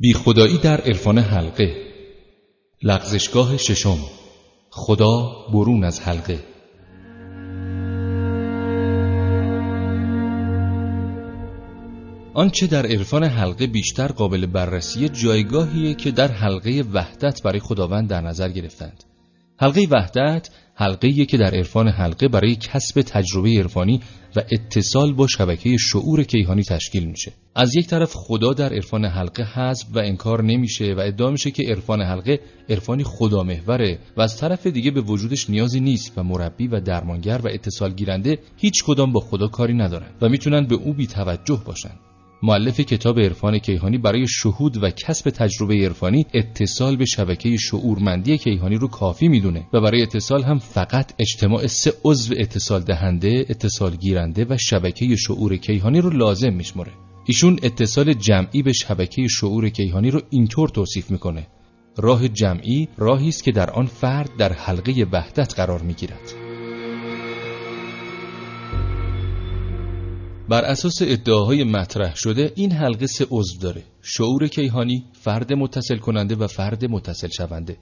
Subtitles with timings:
[0.00, 1.76] بی خدایی در عرفان حلقه.
[2.82, 3.98] لغزشگاه ششم.
[4.70, 6.38] خدا برون از حلقه.
[12.34, 18.20] آنچه در عرفان حلقه بیشتر قابل بررسی جایگاهیه که در حلقه وحدت برای خداوند در
[18.20, 19.04] نظر گرفتند.
[19.60, 24.00] حلقه وحدت حلقه که در عرفان حلقه برای کسب تجربه عرفانی
[24.36, 27.32] و اتصال با شبکه شعور کیهانی تشکیل میشه.
[27.54, 31.62] از یک طرف خدا در عرفان حلقه هست و انکار نمیشه و ادعا میشه که
[31.62, 36.68] عرفان حلقه عرفانی خدا محوره و از طرف دیگه به وجودش نیازی نیست و مربی
[36.68, 40.94] و درمانگر و اتصال گیرنده هیچ کدام با خدا کاری ندارن و می‌تونن به او
[40.94, 42.07] بی توجه باشن.
[42.42, 48.76] معلف کتاب عرفان کیهانی برای شهود و کسب تجربه عرفانی اتصال به شبکه شعورمندی کیهانی
[48.76, 54.46] رو کافی می‌دونه و برای اتصال هم فقط اجتماع سه عضو اتصال دهنده، اتصال گیرنده
[54.50, 56.92] و شبکه شعور کیهانی رو لازم میشمره.
[57.26, 61.46] ایشون اتصال جمعی به شبکه شعور کیهانی رو اینطور توصیف می‌کنه.
[61.96, 66.47] راه جمعی راهی است که در آن فرد در حلقه وحدت قرار می‌گیرد.
[70.48, 73.82] بر اساس ادعاهای مطرح شده این حلقه سه عضو داره.
[74.02, 77.76] شعور کیهانی فرد متصل کننده و فرد متصل شونده.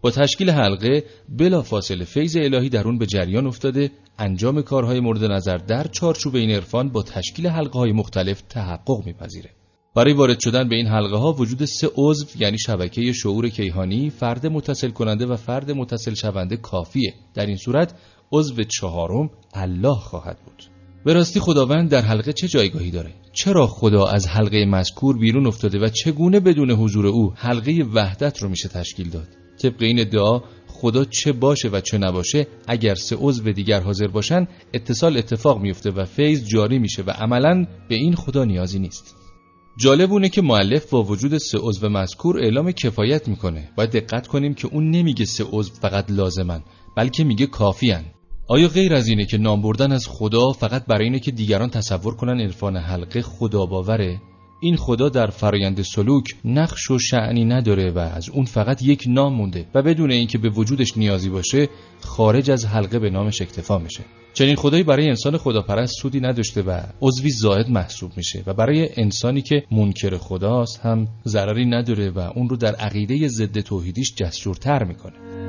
[0.00, 3.90] با تشکیل حلقه بلا فاصله فیض الهی در اون به جریان افتاده.
[4.18, 9.50] انجام کارهای مورد نظر در چارچوب این عرفان با تشکیل حلقه های مختلف تحقق میپذیره.
[9.94, 14.46] برای وارد شدن به این حلقه ها وجود سه عضو یعنی شبکه شعور کیهانی فرد
[14.46, 17.14] متصل کننده و فرد متصل شونده کافیه.
[17.34, 17.94] در این صورت
[18.32, 20.71] عضو چهارم الله خواهد بود.
[21.04, 25.78] به راستی خداوند در حلقه چه جایگاهی داره؟ چرا خدا از حلقه مذکور بیرون افتاده
[25.78, 29.28] و چگونه بدون حضور او حلقه وحدت رو میشه تشکیل داد؟
[29.62, 34.48] طبق این ادعا خدا چه باشه و چه نباشه اگر سه عضو دیگر حاضر باشن
[34.74, 39.14] اتصال اتفاق میفته و فیض جاری میشه و عملا به این خدا نیازی نیست.
[39.78, 43.70] جالب اونه که معلف با وجود سه عضو مذکور اعلام کفایت می‌کنه.
[43.76, 46.62] باید دقت کنیم که اون نمیگه سه عضو فقط لازمن
[46.96, 48.04] بلکه میگه کافیان
[48.46, 52.14] آیا غیر از اینه که نام بردن از خدا فقط برای اینه که دیگران تصور
[52.14, 54.20] کنن عرفان حلقه خدا باوره؟
[54.60, 59.34] این خدا در فرایند سلوک نقش و شعنی نداره و از اون فقط یک نام
[59.34, 61.68] مونده و بدون اینکه به وجودش نیازی باشه
[62.00, 64.04] خارج از حلقه به نامش اکتفا میشه
[64.34, 69.42] چنین خدایی برای انسان خداپرست سودی نداشته و عضوی زائد محسوب میشه و برای انسانی
[69.42, 75.41] که منکر خداست هم ضرری نداره و اون رو در عقیده ضد توحیدیش جسورتر می‌کنه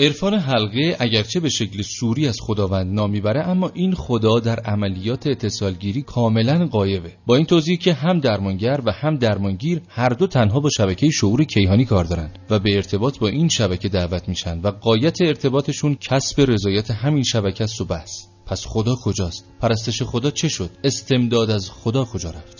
[0.00, 5.26] عرفان حلقه اگرچه به شکل سوری از خداوند نام می‌بره اما این خدا در عملیات
[5.26, 10.60] اتصالگیری کاملا قایبه با این توضیح که هم درمانگر و هم درمانگیر هر دو تنها
[10.60, 14.70] با شبکه شعور کیهانی کار دارن و به ارتباط با این شبکه دعوت میشن و
[14.70, 20.48] قایت ارتباطشون کسب رضایت همین شبکه است و بس پس خدا کجاست؟ پرستش خدا چه
[20.48, 22.57] شد؟ استمداد از خدا کجا رفت؟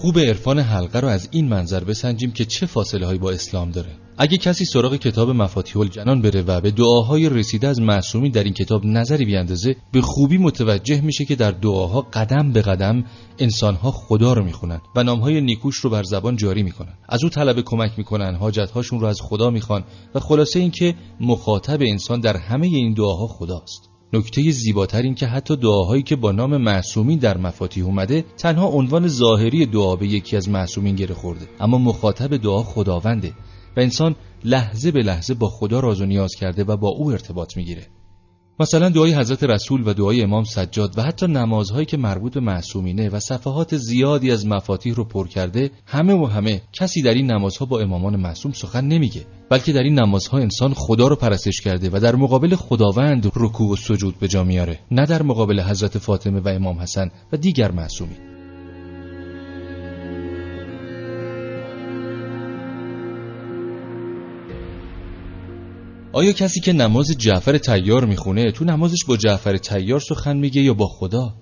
[0.00, 3.88] خوب عرفان حلقه رو از این منظر بسنجیم که چه فاصله هایی با اسلام داره.
[4.18, 8.52] اگه کسی سراغ کتاب مفاتیح الجنان بره و به دعاهای رسیده از معصومی در این
[8.52, 13.04] کتاب نظری بیاندازه به خوبی متوجه میشه که در دعاها قدم به قدم
[13.38, 16.94] انسانها خدا رو می‌خونن و نامهای نیکوش رو بر زبان جاری می‌کنن.
[17.08, 19.84] از او طلب کمک می‌کنن حاجتهاشون رو از خدا می‌خوان
[20.14, 23.89] و خلاصه اینکه مخاطب انسان در همه این دعاها خداست.
[24.12, 29.08] نکته زیباتر این که حتی دعاهایی که با نام معصومین در مفاتیح اومده تنها عنوان
[29.08, 31.48] ظاهری دعا به یکی از معصومین گره خورده.
[31.60, 33.32] اما مخاطب دعا خداونده
[33.76, 37.56] و انسان لحظه به لحظه با خدا راز و نیاز کرده و با او ارتباط
[37.56, 37.86] می‌گیره.
[38.60, 43.08] مثلا دعای حضرت رسول و دعای امام سجاد و حتی نمازهایی که مربوط به معصومینه
[43.08, 47.66] و صفحات زیادی از مفاتیح رو پر کرده همه و همه کسی در این نمازها
[47.66, 52.00] با امامان معصوم سخن نمیگه بلکه در این نمازها انسان خدا رو پرستش کرده و
[52.00, 56.48] در مقابل خداوند رکوع و سجود به جا میاره نه در مقابل حضرت فاطمه و
[56.48, 58.29] امام حسن و دیگر معصومین.
[66.12, 70.74] آیا کسی که نماز جعفر تیار می‌خونه تو نمازش با جعفر تیار سخن میگه یا
[70.74, 71.34] با خدا؟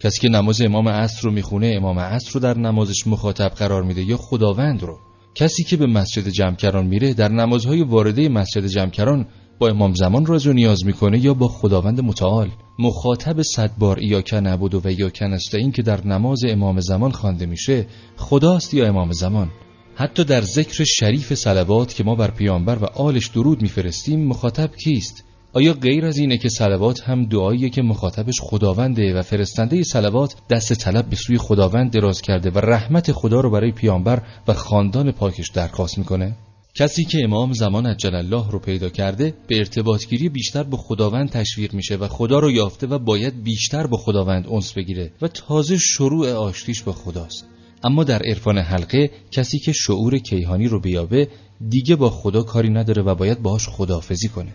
[0.00, 4.02] کسی که نماز امام عصر رو می‌خونه امام عصر رو در نمازش مخاطب قرار میده
[4.02, 4.98] یا خداوند رو؟
[5.34, 9.26] کسی که به مسجد جمکران میره در نمازهای وارده مسجد جمکران
[9.58, 14.34] با امام زمان راز و نیاز می‌کنه یا با خداوند متعال؟ مخاطب صد بار ایاک
[14.34, 15.22] نبود و ایاک
[15.52, 19.50] این که در نماز امام زمان خوانده میشه خداست یا امام زمان؟
[19.94, 25.24] حتی در ذکر شریف سلوات که ما بر پیامبر و آلش درود میفرستیم مخاطب کیست؟
[25.52, 30.72] آیا غیر از اینه که سلوات هم دعاییه که مخاطبش خداونده و فرستنده سلوات دست
[30.72, 35.50] طلب به سوی خداوند دراز کرده و رحمت خدا رو برای پیامبر و خاندان پاکش
[35.50, 36.36] درخواست می‌کنه؟
[36.74, 41.74] کسی که امام زمان عجل الله رو پیدا کرده به ارتباطگیری بیشتر با خداوند تشویق
[41.74, 46.32] میشه و خدا رو یافته و باید بیشتر با خداوند انس بگیره و تازه شروع
[46.32, 47.51] آشتیش با خداست.
[47.84, 51.28] اما در عرفان حلقه کسی که شعور کیهانی رو بیابه
[51.68, 54.52] دیگه با خدا کاری نداره و باید باهاش خداحافظی کنه.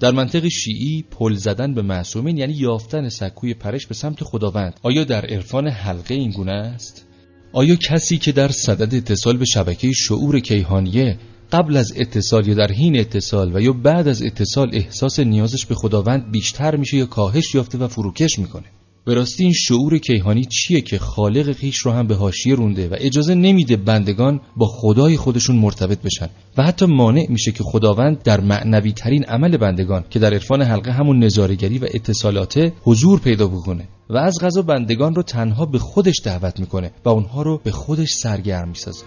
[0.00, 4.80] در منطق شیعی پل زدن به معصومین یعنی یافتن سکوی پرش به سمت خداوند.
[4.82, 7.06] آیا در عرفان حلقه این گونه است؟
[7.52, 11.18] آیا کسی که در صدد اتصال به شبکه شعور کیهانیه
[11.52, 15.74] قبل از اتصال یا در حین اتصال و یا بعد از اتصال احساس نیازش به
[15.74, 18.66] خداوند بیشتر میشه یا کاهش یافته و فروکش می‌کنه؟
[19.04, 22.96] به راستی این شعور کیهانی چیه که خالق خیش رو هم به حاشیه رونده و
[22.98, 28.40] اجازه نمیده بندگان با خدای خودشون مرتبط بشن؟ و حتی مانع میشه که خداوند در
[28.40, 33.88] معنوی ترین عمل بندگان که در عرفان حلقه همون نظارگری و اتصالاته حضور پیدا بکنه
[34.10, 38.12] و از غذا بندگان رو تنها به خودش دعوت می‌کنه و اونها رو به خودش
[38.12, 39.04] سرگرم می‌سازه.